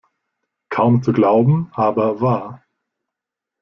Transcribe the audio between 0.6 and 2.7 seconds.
Kaum zu glauben, aber wahr!